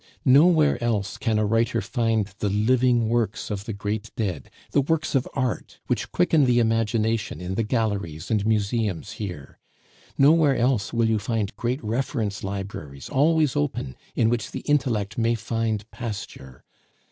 Nowhere 0.25 0.83
else 0.83 1.15
can 1.19 1.37
a 1.37 1.45
writer 1.45 1.79
find 1.79 2.25
the 2.39 2.49
living 2.49 3.07
works 3.07 3.51
of 3.51 3.65
the 3.65 3.71
great 3.71 4.09
dead, 4.15 4.49
the 4.71 4.81
works 4.81 5.13
of 5.13 5.27
art 5.35 5.79
which 5.85 6.11
quicken 6.11 6.45
the 6.45 6.57
imagination 6.57 7.39
in 7.39 7.53
the 7.53 7.61
galleries 7.61 8.31
and 8.31 8.43
museums 8.43 9.11
here; 9.21 9.59
nowhere 10.17 10.55
else 10.57 10.91
will 10.91 11.07
you 11.07 11.19
find 11.19 11.55
great 11.55 11.83
reference 11.83 12.43
libraries 12.43 13.09
always 13.09 13.55
open 13.55 13.95
in 14.15 14.27
which 14.27 14.49
the 14.49 14.61
intellect 14.61 15.19
may 15.19 15.35
find 15.35 15.87
pasture. 15.91 16.63